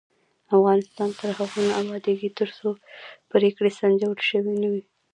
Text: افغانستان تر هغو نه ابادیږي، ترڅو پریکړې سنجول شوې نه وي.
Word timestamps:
افغانستان 0.55 1.09
تر 1.19 1.29
هغو 1.37 1.61
نه 1.67 1.73
ابادیږي، 1.83 2.29
ترڅو 2.39 2.69
پریکړې 3.31 3.71
سنجول 3.79 4.17
شوې 4.29 4.51
نه 4.61 4.67
وي. 4.71 4.83